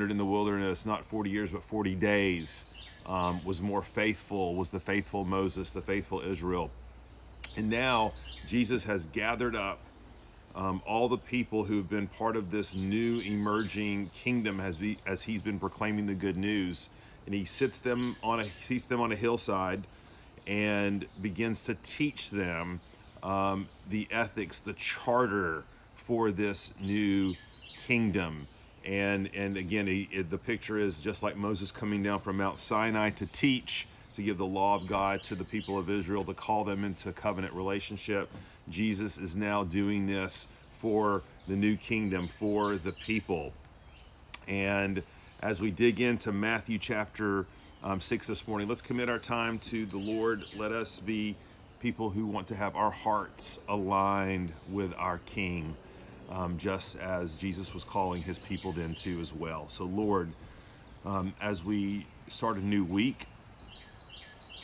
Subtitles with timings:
[0.00, 2.64] wandered in the wilderness not 40 years but 40 days,
[3.04, 6.70] um, was more faithful, was the faithful Moses, the faithful Israel.
[7.54, 8.12] And now
[8.46, 9.78] Jesus has gathered up
[10.54, 15.24] um, all the people who have been part of this new emerging kingdom as, as
[15.24, 16.88] he's been proclaiming the good news.
[17.26, 19.82] And he sits them on a seats them on a hillside
[20.46, 22.80] and begins to teach them
[23.22, 25.64] um, the ethics, the charter
[25.94, 27.34] for this new
[27.76, 28.46] kingdom.
[28.84, 33.10] And and again, he, the picture is just like Moses coming down from Mount Sinai
[33.10, 36.64] to teach, to give the law of God to the people of Israel, to call
[36.64, 38.30] them into covenant relationship.
[38.68, 43.52] Jesus is now doing this for the new kingdom, for the people.
[44.48, 45.02] And
[45.40, 47.46] as we dig into Matthew chapter
[47.82, 50.44] um, 6 this morning, let's commit our time to the Lord.
[50.56, 51.36] Let us be
[51.80, 55.76] people who want to have our hearts aligned with our King,
[56.30, 59.68] um, just as Jesus was calling his people then to as well.
[59.68, 60.32] So, Lord,
[61.04, 63.26] um, as we start a new week,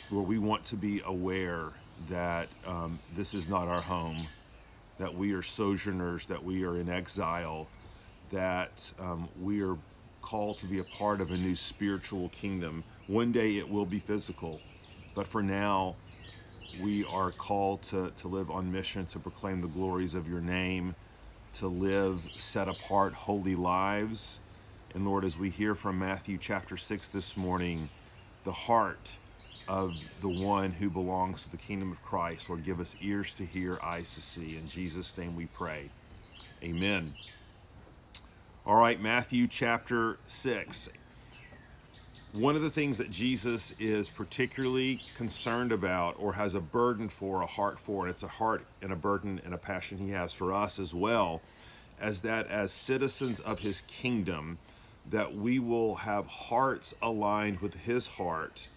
[0.09, 1.71] Lord, we want to be aware
[2.09, 4.27] that um, this is not our home,
[4.97, 7.67] that we are sojourners, that we are in exile,
[8.29, 9.77] that um, we are
[10.21, 12.83] called to be a part of a new spiritual kingdom.
[13.07, 14.61] One day it will be physical,
[15.15, 15.95] but for now,
[16.81, 20.95] we are called to, to live on mission to proclaim the glories of your name,
[21.53, 24.39] to live set apart, holy lives.
[24.93, 27.89] And Lord, as we hear from Matthew chapter 6 this morning,
[28.43, 29.17] the heart
[29.67, 32.49] of the one who belongs to the kingdom of Christ.
[32.49, 34.55] Lord, give us ears to hear, eyes to see.
[34.57, 35.89] In Jesus' name we pray.
[36.63, 37.11] Amen.
[38.65, 40.89] All right, Matthew chapter 6.
[42.33, 47.41] One of the things that Jesus is particularly concerned about or has a burden for,
[47.41, 50.33] a heart for, and it's a heart and a burden and a passion he has
[50.33, 51.41] for us as well,
[51.99, 54.57] as that as citizens of his kingdom,
[55.09, 58.67] that we will have hearts aligned with his heart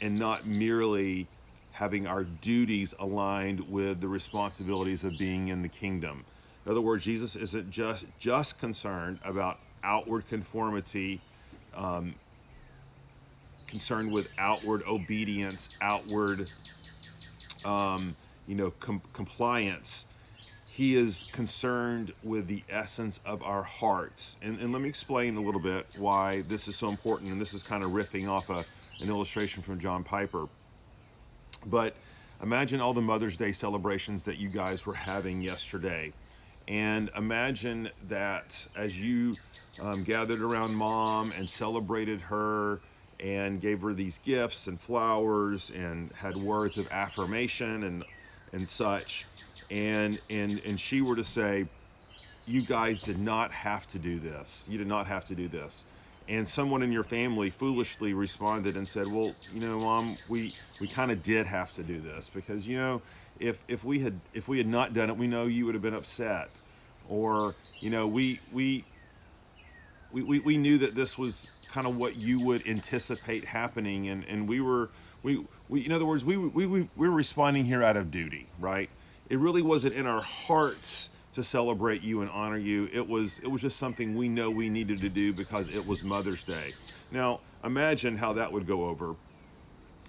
[0.00, 1.26] and not merely
[1.72, 6.24] having our duties aligned with the responsibilities of being in the kingdom.
[6.64, 11.20] In other words, Jesus isn't just just concerned about outward conformity,
[11.74, 12.14] um,
[13.74, 16.48] concerned with outward obedience, outward,
[17.64, 18.14] um,
[18.46, 20.06] you know, com- compliance.
[20.68, 24.36] He is concerned with the essence of our hearts.
[24.40, 27.32] And, and let me explain a little bit why this is so important.
[27.32, 28.64] And this is kind of riffing off a
[29.00, 30.46] an illustration from John Piper.
[31.66, 31.96] But
[32.40, 36.12] imagine all the Mother's Day celebrations that you guys were having yesterday.
[36.68, 39.34] And imagine that as you
[39.82, 42.78] um, gathered around mom and celebrated her
[43.20, 48.04] and gave her these gifts and flowers and had words of affirmation and,
[48.52, 49.26] and such.
[49.70, 51.66] And, and, and she were to say,
[52.44, 54.68] You guys did not have to do this.
[54.70, 55.84] You did not have to do this
[56.28, 60.88] and someone in your family foolishly responded and said, "Well, you know, mom, we we
[60.88, 63.02] kind of did have to do this because you know,
[63.38, 65.82] if if we had if we had not done it, we know you would have
[65.82, 66.48] been upset,
[67.08, 68.84] or you know, we we
[70.12, 74.24] we we, we knew that this was kind of what you would anticipate happening, and
[74.26, 74.90] and we were
[75.24, 78.46] we we in other words, we we we, we were responding here out of duty,
[78.60, 78.88] right?
[79.28, 82.88] It really wasn't in our hearts." to celebrate you and honor you.
[82.92, 86.04] It was it was just something we know we needed to do because it was
[86.04, 86.74] Mother's Day.
[87.10, 89.16] Now, imagine how that would go over.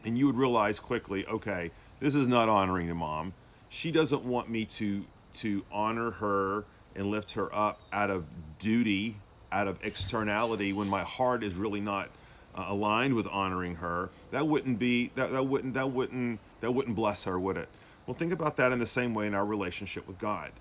[0.04, 3.34] And you would realize quickly, okay, this is not honoring your mom.
[3.70, 5.06] She doesn't want me to
[5.36, 6.66] to honor her
[6.96, 8.26] and lift her up out of
[8.60, 9.18] duty,
[9.52, 12.10] out of externality when my heart is really not
[12.56, 14.10] uh, aligned with honoring her.
[14.32, 17.70] That wouldn't be that, that wouldn't that wouldn't that wouldn't bless her, would it?
[18.06, 20.52] Well, think about that in the same way in our relationship with God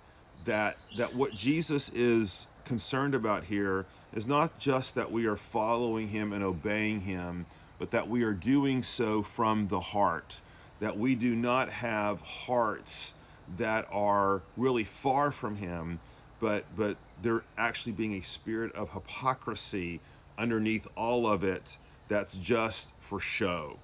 [0.45, 6.09] that that what Jesus is concerned about here is not just that we are following
[6.09, 7.47] him and obeying him,
[7.79, 10.41] but that we are doing so from the heart.
[10.81, 13.15] That we do not have hearts
[13.57, 16.01] that are really far from him,
[16.45, 20.01] but but they're actually being a spirit of hypocrisy
[20.37, 23.79] underneath all of it that's just for show.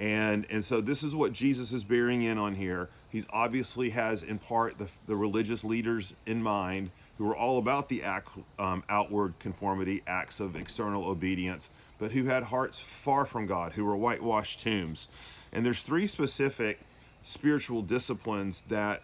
[0.00, 4.22] And and so this is what Jesus is bearing in on here He's obviously has
[4.22, 8.28] in part the, the religious leaders in mind who are all about the act,
[8.58, 13.84] um, outward conformity, acts of external obedience, but who had hearts far from God, who
[13.84, 15.08] were whitewashed tombs.
[15.52, 16.80] And there's three specific
[17.22, 19.02] spiritual disciplines that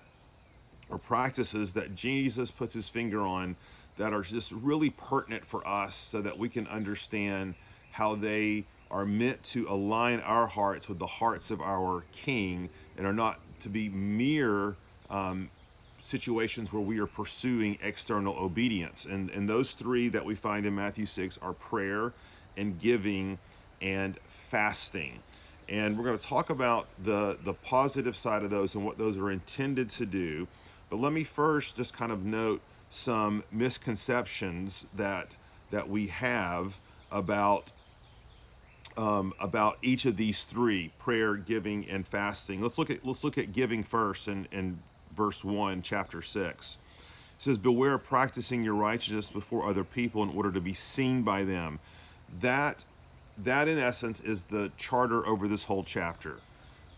[0.91, 3.57] or practices that Jesus puts his finger on
[3.97, 7.55] that are just really pertinent for us so that we can understand
[7.93, 13.07] how they are meant to align our hearts with the hearts of our King and
[13.07, 14.77] are not to be mere
[15.11, 15.51] um,
[16.01, 19.05] situations where we are pursuing external obedience.
[19.05, 22.13] And, and those three that we find in Matthew 6 are prayer
[22.57, 23.39] and giving
[23.81, 25.21] and fasting.
[25.69, 29.19] And we're going to talk about the, the positive side of those and what those
[29.19, 30.47] are intended to do.
[30.91, 35.37] But let me first just kind of note some misconceptions that
[35.71, 36.81] that we have
[37.11, 37.73] about
[38.97, 42.63] um, about each of these three prayer giving and fasting.
[42.63, 44.79] Let's look at let's look at giving first in, in
[45.15, 46.79] verse 1 chapter 6
[47.37, 51.23] it says beware of practicing your righteousness before other people in order to be seen
[51.23, 51.81] by them.
[52.41, 52.87] That
[53.37, 56.39] that in essence is the charter over this whole chapter.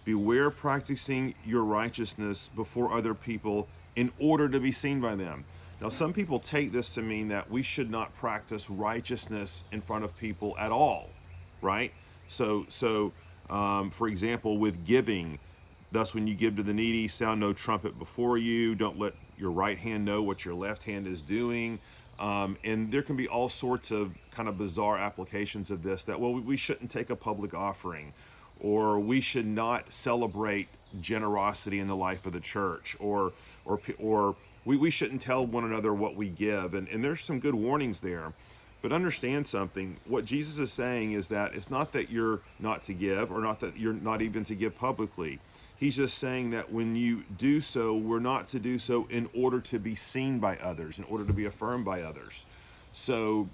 [0.04, 3.66] Beware practicing your righteousness before other people
[3.98, 5.44] in order to be seen by them
[5.80, 10.04] now, some people take this to mean that we should not practice righteousness in front
[10.04, 11.10] of people at all,
[11.62, 11.92] right?
[12.26, 13.12] So, so
[13.48, 15.38] um, for example, with giving,
[15.92, 18.74] thus when you give to the needy, sound no trumpet before you.
[18.74, 21.78] Don't let your right hand know what your left hand is doing.
[22.18, 26.20] Um, and there can be all sorts of kind of bizarre applications of this that,
[26.20, 28.12] well, we shouldn't take a public offering,
[28.60, 30.68] or we should not celebrate
[31.00, 33.32] generosity in the life of the church, or,
[33.64, 36.74] or, or we, we shouldn't tell one another what we give.
[36.74, 38.32] And, and there's some good warnings there.
[38.80, 39.96] But understand something.
[40.06, 43.58] What Jesus is saying is that it's not that you're not to give or not
[43.60, 45.40] that you're not even to give publicly.
[45.76, 49.60] He's just saying that when you do so, we're not to do so in order
[49.60, 52.46] to be seen by others, in order to be affirmed by others.
[52.92, 53.48] So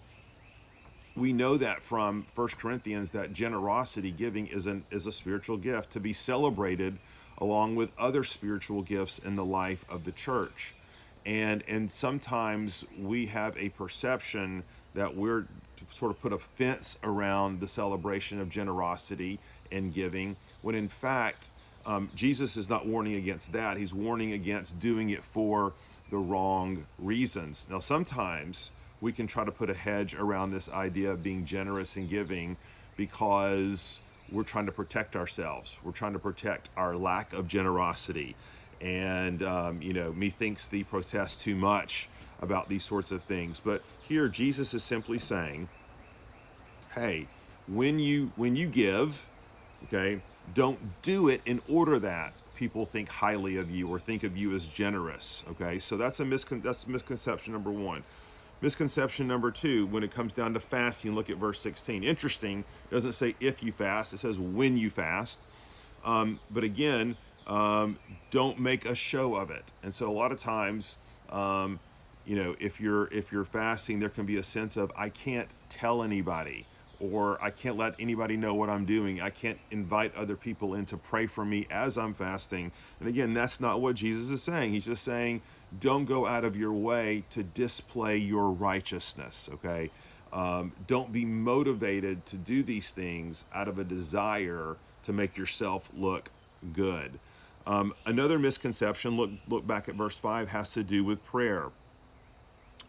[1.16, 5.90] we know that from 1 Corinthians that generosity giving is an is a spiritual gift
[5.90, 6.98] to be celebrated
[7.38, 10.74] along with other spiritual gifts in the life of the church.
[11.24, 14.64] And and sometimes we have a perception
[14.94, 15.46] that we're
[15.90, 19.38] sort of put a fence around the celebration of generosity
[19.70, 21.50] and giving when in fact
[21.86, 23.76] um, jesus is not warning against that.
[23.76, 25.74] He's warning against doing it for
[26.10, 27.66] the wrong reasons.
[27.70, 28.72] Now sometimes
[29.04, 32.56] we can try to put a hedge around this idea of being generous and giving
[32.96, 34.00] because
[34.32, 35.78] we're trying to protect ourselves.
[35.84, 38.34] We're trying to protect our lack of generosity.
[38.80, 42.08] And um, you know methinks thee protest too much
[42.40, 43.60] about these sorts of things.
[43.60, 45.68] But here jesus is simply saying
[46.94, 47.26] hey
[47.66, 49.28] when you when you give
[49.84, 50.20] okay
[50.52, 54.54] don't do it in order that people think highly of you or think of you
[54.54, 55.78] as generous okay?
[55.78, 58.02] So that's a miscon- that's misconception number one
[58.64, 63.12] misconception number two when it comes down to fasting look at verse 16 interesting doesn't
[63.12, 65.42] say if you fast it says when you fast.
[66.02, 67.16] Um, but again
[67.46, 67.98] um,
[68.30, 69.72] don't make a show of it.
[69.82, 70.98] And so a lot of times,
[71.30, 71.78] um,
[72.24, 75.48] you know, if you're if you're fasting, there can be a sense of I can't
[75.68, 76.66] tell anybody,
[77.12, 79.20] or I can't let anybody know what I'm doing.
[79.20, 82.72] I can't invite other people in to pray for me as I'm fasting.
[82.98, 84.70] And again, that's not what Jesus is saying.
[84.70, 85.42] He's just saying,
[85.78, 89.50] don't go out of your way to display your righteousness.
[89.52, 89.90] Okay.
[90.32, 95.90] Um, don't be motivated to do these things out of a desire to make yourself
[95.94, 96.30] look
[96.72, 97.20] good.
[97.66, 101.66] Um, another misconception, look, look back at verse 5, has to do with prayer.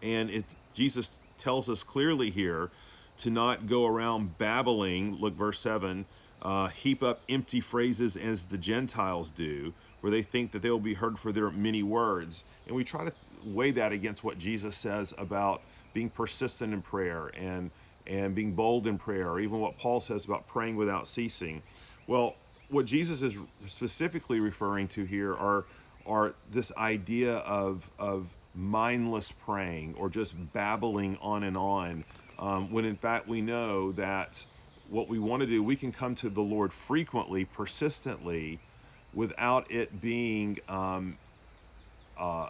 [0.02, 2.72] And it, Jesus tells us clearly here
[3.18, 6.06] to not go around babbling, look, verse 7,
[6.42, 10.80] uh, heap up empty phrases as the Gentiles do, where they think that they will
[10.80, 12.44] be heard for their many words.
[12.68, 13.14] And we try to
[13.44, 15.62] weigh that against what Jesus says about
[15.94, 17.72] being persistent in prayer and,
[18.06, 21.64] and being bold in prayer, or even what Paul says about praying without ceasing.
[22.08, 22.36] Well,
[22.70, 25.66] what Jesus is specifically referring to here are
[26.06, 32.06] are this idea of of mindless praying or just babbling on and on,
[32.40, 34.46] um, when in fact we know that
[34.90, 38.60] what we want to do, we can come to the Lord frequently, persistently,
[39.14, 41.18] without it being um,
[42.18, 42.50] uh,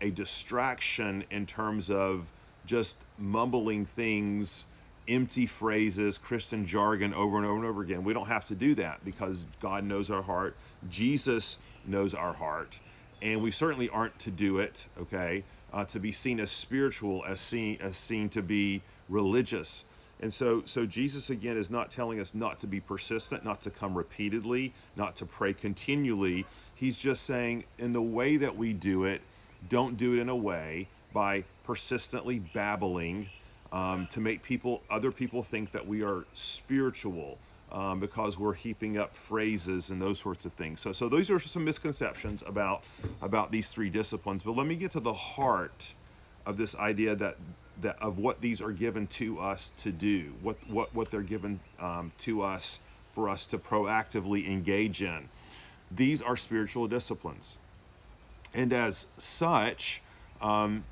[0.00, 2.32] a distraction in terms of
[2.64, 4.66] just mumbling things
[5.08, 8.04] empty phrases, Christian jargon over and over and over again.
[8.04, 10.56] We don't have to do that because God knows our heart.
[10.88, 12.80] Jesus knows our heart.
[13.20, 17.40] And we certainly aren't to do it, okay, uh, to be seen as spiritual, as
[17.40, 19.84] seen, as seen to be religious.
[20.20, 23.70] And so, so Jesus again is not telling us not to be persistent, not to
[23.70, 26.46] come repeatedly, not to pray continually.
[26.74, 29.20] He's just saying, in the way that we do it,
[29.68, 33.30] don't do it in a way by persistently babbling
[33.72, 37.38] um, to make people, other people think that we are spiritual
[37.72, 40.80] um, because we're heaping up phrases and those sorts of things.
[40.80, 42.82] So, so those are some misconceptions about
[43.20, 44.42] about these three disciplines.
[44.42, 45.94] But let me get to the heart
[46.46, 47.36] of this idea that
[47.80, 51.60] that of what these are given to us to do, what what what they're given
[51.80, 52.78] um, to us
[53.12, 55.28] for us to proactively engage in.
[55.90, 57.56] These are spiritual disciplines.
[58.54, 60.02] And as such,
[60.40, 60.84] um,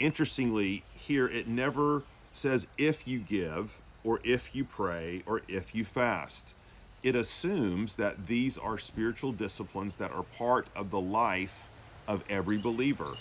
[0.00, 5.84] interestingly, here it never says if you give, or if you pray, or if you
[5.84, 6.54] fast.
[7.02, 11.68] It assumes that these are spiritual disciplines that are part of the life
[12.06, 13.16] of every believer.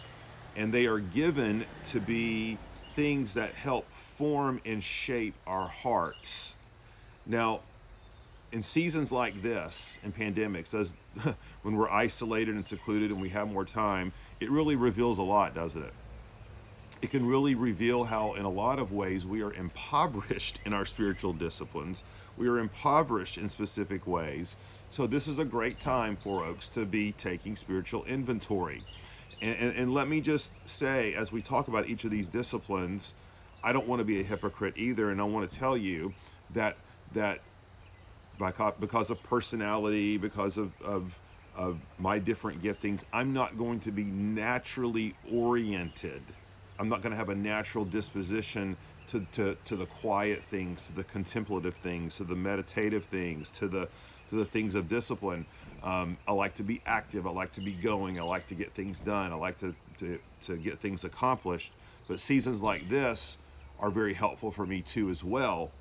[0.56, 2.58] And they are given to be
[2.94, 6.56] things that help form and shape our hearts.
[7.26, 7.62] Now,
[8.52, 10.96] in seasons like this, in pandemics, as
[11.64, 15.56] when we're isolated and secluded and we have more time, it really reveals a lot,
[15.56, 15.94] doesn't it?
[17.04, 20.86] It can really reveal how, in a lot of ways, we are impoverished in our
[20.86, 22.02] spiritual disciplines.
[22.38, 24.56] We are impoverished in specific ways.
[24.90, 28.84] So, this is a great time for Oaks to be taking spiritual inventory.
[29.42, 33.14] And, and, and let me just say, as we talk about each of these disciplines,
[33.62, 36.14] I don't want to be a hypocrite either, and I want to tell you
[36.54, 36.78] that
[37.12, 37.42] that
[38.80, 41.20] because of personality, because of, of,
[41.54, 46.22] of my different giftings, I'm not going to be naturally oriented.
[46.80, 48.78] I'm not going to have a natural disposition
[49.08, 53.68] to, to, to the quiet things, to the contemplative things, to the meditative things, to
[53.68, 53.88] the,
[54.30, 55.46] to the things of discipline.
[55.84, 57.28] Um, I like to be active.
[57.28, 58.20] I like to be going.
[58.20, 59.32] I like to get things done.
[59.32, 61.74] I like to, to, to get things accomplished.
[62.08, 63.38] But seasons like this
[63.80, 65.72] are very helpful for me too, as well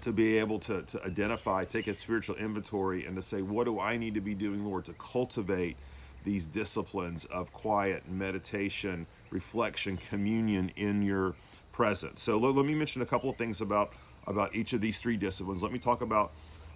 [0.00, 3.80] to be able to, to identify, take a spiritual inventory, and to say, what do
[3.80, 5.76] I need to be doing, Lord, to cultivate
[6.24, 11.34] these disciplines of quiet, meditation, reflection, communion in your
[11.72, 12.22] presence.
[12.22, 13.92] So let, let me mention a couple of things about
[14.26, 15.62] about each of these three disciplines.
[15.62, 16.32] Let me talk about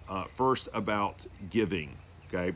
[0.09, 1.97] uh, first about giving.
[2.27, 2.55] Okay,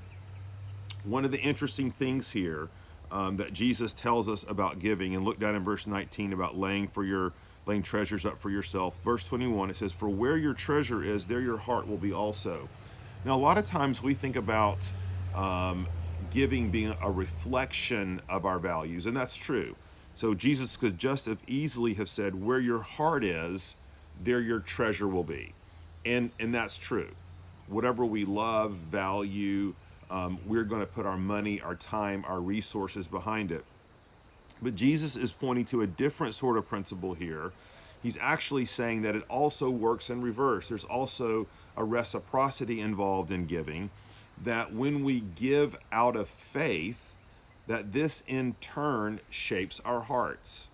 [1.04, 2.70] one of the interesting things here
[3.12, 6.88] um, that Jesus tells us about giving, and look down in verse 19 about laying
[6.88, 7.34] for your
[7.66, 9.00] laying treasures up for yourself.
[9.04, 12.70] Verse 21, it says, For where your treasure is, there your heart will be also.
[13.26, 14.92] Now, a lot of times we think about
[15.36, 15.88] um,
[16.30, 19.76] giving being a reflection of our values, and that's true.
[20.18, 23.76] So Jesus could just as easily have said, Where your heart is,
[24.20, 25.54] there your treasure will be.
[26.08, 27.12] And, and that's true.
[27.68, 29.76] Whatever we love, value,
[30.10, 33.64] um, we're going to put our money, our time, our resources behind it.
[34.60, 37.52] But Jesus is pointing to a different sort of principle here.
[38.02, 40.70] He's actually saying that it also works in reverse.
[40.70, 41.46] There's also
[41.76, 43.92] a reciprocity involved in giving,
[44.44, 47.07] that when we give out of faith,
[47.68, 50.70] that this in turn shapes our hearts.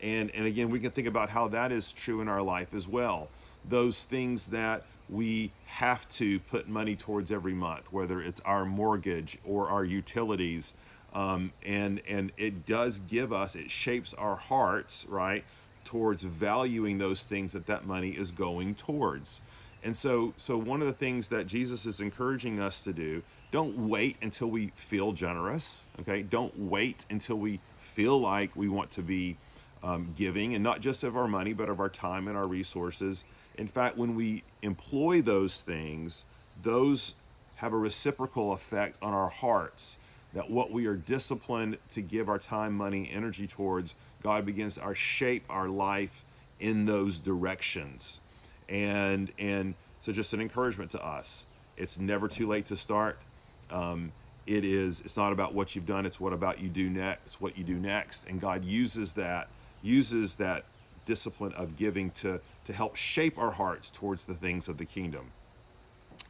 [0.00, 2.88] And, and again, we can think about how that is true in our life as
[2.88, 3.28] well.
[3.68, 9.38] Those things that we have to put money towards every month, whether it's our mortgage
[9.44, 10.74] or our utilities
[11.14, 15.44] um, and and it does give us it shapes our hearts right
[15.84, 19.40] towards valuing those things that that money is going towards
[19.82, 23.22] and so so one of the things that jesus is encouraging us to do
[23.52, 28.90] don't wait until we feel generous okay don't wait until we feel like we want
[28.90, 29.36] to be
[29.84, 33.24] um, giving and not just of our money but of our time and our resources
[33.56, 36.24] in fact when we employ those things
[36.60, 37.14] those
[37.56, 39.98] have a reciprocal effect on our hearts
[40.34, 44.94] that what we are disciplined to give our time, money, energy towards, God begins to
[44.94, 46.24] shape our life
[46.58, 48.20] in those directions.
[48.68, 51.46] And and so just an encouragement to us.
[51.76, 53.18] It's never too late to start.
[53.72, 54.12] Um,
[54.46, 57.56] it is it's not about what you've done, it's what about you do next, what
[57.56, 58.28] you do next.
[58.28, 59.48] And God uses that,
[59.82, 60.64] uses that
[61.04, 65.32] discipline of giving to to help shape our hearts towards the things of the kingdom.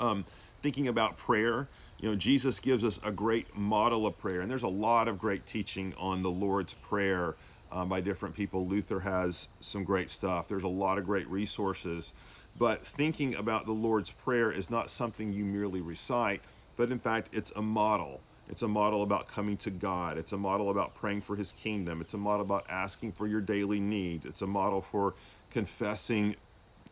[0.01, 0.25] Um,
[0.63, 1.69] thinking about prayer,
[1.99, 5.19] you know, Jesus gives us a great model of prayer, and there's a lot of
[5.19, 7.37] great teaching on the Lord's Prayer
[7.71, 8.67] um, by different people.
[8.67, 10.49] Luther has some great stuff.
[10.49, 12.13] There's a lot of great resources.
[12.59, 16.43] But thinking about the Lord's Prayer is not something you merely recite,
[16.77, 18.21] but in fact, it's a model.
[18.49, 20.19] It's a model about coming to God.
[20.19, 22.01] It's a model about praying for His kingdom.
[22.01, 24.27] It's a model about asking for your daily needs.
[24.27, 25.15] It's a model for
[25.51, 26.37] confessing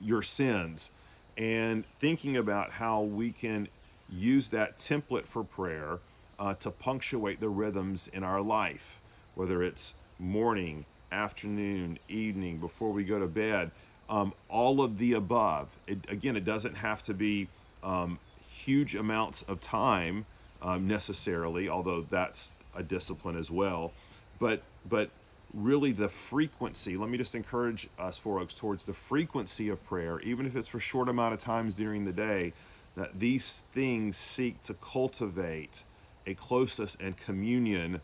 [0.01, 0.91] your sins
[1.37, 3.69] and thinking about how we can
[4.09, 5.99] use that template for prayer
[6.39, 9.01] uh, to punctuate the rhythms in our life,
[9.35, 13.71] whether it's morning, afternoon, evening, before we go to bed,
[14.09, 15.77] um, all of the above.
[15.87, 17.49] It, again, it doesn't have to be
[17.83, 18.19] um,
[18.64, 20.26] huge amounts of time
[20.62, 23.93] um, necessarily, although that's a discipline as well.
[24.38, 25.11] But but
[25.52, 26.97] really the frequency.
[26.97, 30.69] Let me just encourage us, Four Oaks, towards the frequency of prayer, even if it's
[30.69, 32.52] for short amount of times during the day
[32.97, 35.85] that these things seek to cultivate
[36.26, 38.00] a closeness and communion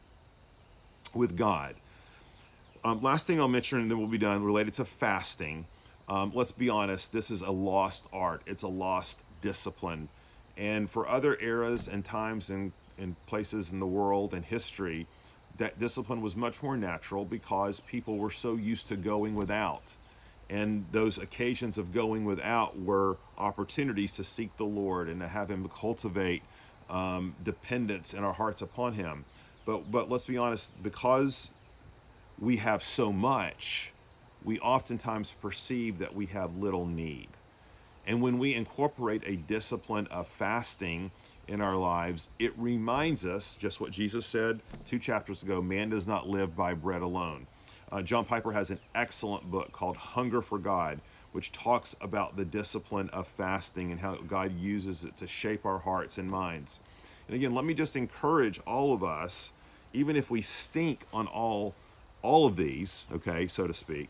[1.15, 1.75] with God.
[2.85, 5.67] Um, last thing I'll mention, and then we'll be done, related to fasting.
[6.09, 10.09] Um, let's be honest, this is a lost art, it's a lost discipline.
[10.57, 15.07] And for other eras and times and in places in the world and history,
[15.59, 19.97] that discipline was much more natural because people were so used to going without.
[20.49, 25.51] And those occasions of going without were opportunities to seek the Lord and to have
[25.51, 26.43] Him cultivate
[26.89, 29.25] um, dependence in our hearts upon Him.
[29.65, 31.51] But, but let's be honest, because
[32.39, 33.93] we have so much,
[34.45, 37.29] we oftentimes perceive that we have little need.
[38.07, 41.11] And when we incorporate a discipline of fasting
[41.49, 46.07] in our lives, it reminds us just what Jesus said two chapters ago man does
[46.07, 47.47] not live by bread alone.
[47.91, 51.01] Uh, John Piper has an excellent book called Hunger for God,
[51.33, 55.79] which talks about the discipline of fasting and how God uses it to shape our
[55.79, 56.81] hearts and minds.
[57.29, 59.53] And again, let me just encourage all of us,
[59.93, 61.75] even if we stink on all
[62.23, 64.09] all of these, okay, so to speak,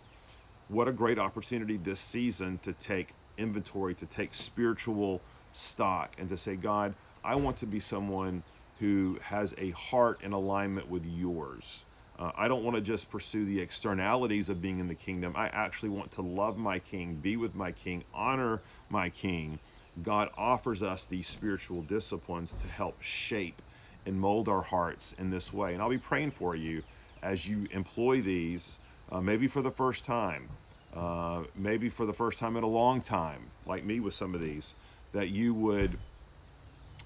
[0.68, 5.20] what a great opportunity this season to take inventory, to take spiritual
[5.52, 8.42] stock, and to say, God, I want to be someone
[8.78, 11.84] who has a heart in alignment with yours.
[12.18, 15.32] Uh, I don't want to just pursue the externalities of being in the kingdom.
[15.36, 19.58] I actually want to love my king, be with my king, honor my king.
[20.02, 23.60] God offers us these spiritual disciplines to help shape
[24.06, 25.74] and mold our hearts in this way.
[25.74, 26.82] And I'll be praying for you
[27.22, 28.78] as you employ these,
[29.10, 30.48] uh, maybe for the first time,
[30.96, 34.40] uh, maybe for the first time in a long time, like me with some of
[34.40, 34.74] these,
[35.12, 35.98] that you would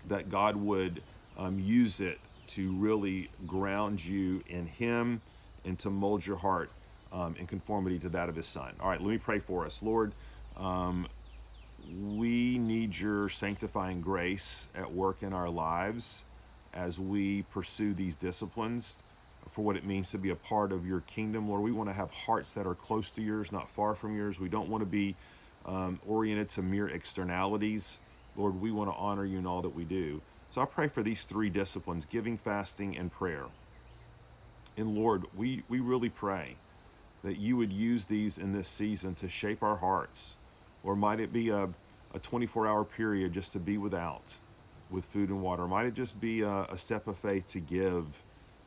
[0.06, 1.02] that God would
[1.36, 5.20] um, use it to really ground you in Him
[5.64, 6.70] and to mold your heart
[7.12, 8.72] um, in conformity to that of His Son.
[8.80, 9.82] All right, let me pray for us.
[9.82, 10.12] Lord,
[10.56, 11.06] um,
[11.92, 16.24] we need your sanctifying grace at work in our lives
[16.72, 19.02] as we pursue these disciplines
[19.48, 21.48] for what it means to be a part of your kingdom.
[21.48, 24.38] Lord, we want to have hearts that are close to yours, not far from yours.
[24.38, 25.16] We don't want to be
[25.66, 27.98] um, oriented to mere externalities.
[28.36, 30.22] Lord, we want to honor you in all that we do.
[30.50, 33.46] So I pray for these three disciplines giving, fasting, and prayer.
[34.76, 36.56] And Lord, we, we really pray
[37.22, 40.36] that you would use these in this season to shape our hearts.
[40.82, 41.68] Or might it be a,
[42.14, 44.38] a 24 hour period just to be without
[44.90, 45.66] with food and water?
[45.66, 48.22] Might it just be a, a step of faith to give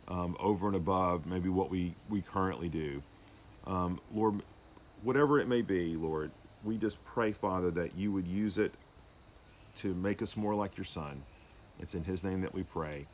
[0.07, 3.01] um, over and above maybe what we, we currently do?
[3.65, 4.41] Um, Lord,
[5.03, 6.31] whatever it may be, Lord,
[6.63, 8.73] we just pray, Father, that you would use it
[9.75, 11.23] to make us more like your son.
[11.79, 13.07] It's in his name that we pray.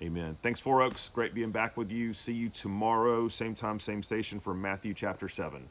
[0.00, 0.36] Amen.
[0.42, 1.08] Thanks, Four Oaks.
[1.08, 2.14] Great being back with you.
[2.14, 5.68] See you tomorrow, same time, same station for Matthew chapter 7.